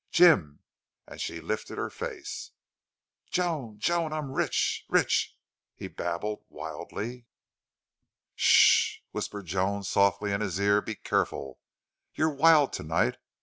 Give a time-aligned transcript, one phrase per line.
[0.09, 0.61] Jim!
[1.07, 2.53] and she lifted her face.
[3.29, 3.77] "Joan!
[3.77, 4.11] Joan!
[4.13, 4.83] I'm rich!
[4.89, 5.37] rich!"
[5.75, 7.27] he babbled, wildly.
[8.35, 10.81] "Ssssh!" whispered Joan, softly, in his ear.
[10.81, 11.59] "Be careful.
[12.15, 13.17] You're wild to night....